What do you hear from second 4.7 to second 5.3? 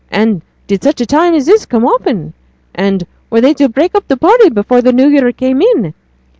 the New